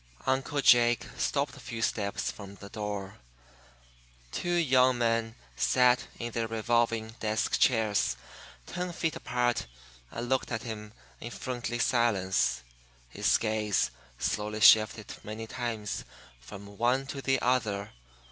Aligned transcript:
Uncle 0.25 0.61
Jake 0.61 1.05
stopped 1.15 1.55
a 1.55 1.59
few 1.59 1.83
steps 1.83 2.31
from 2.31 2.55
the 2.55 2.69
door. 2.69 3.17
Two 4.31 4.49
young 4.53 4.97
men 4.97 5.35
sat 5.55 6.07
in 6.17 6.31
their 6.31 6.47
revolving 6.47 7.09
desk 7.19 7.59
chairs 7.59 8.17
ten 8.65 8.93
feet 8.93 9.15
apart 9.15 9.67
and 10.09 10.27
looked 10.27 10.51
at 10.51 10.63
him 10.63 10.93
in 11.19 11.29
friendly 11.29 11.77
silence. 11.77 12.63
His 13.09 13.37
gaze 13.37 13.91
slowly 14.17 14.61
shifted 14.61 15.13
many 15.23 15.45
times 15.45 16.03
from 16.39 16.79
one 16.79 17.05
to 17.05 17.21
the 17.21 17.39
other. 17.39 17.91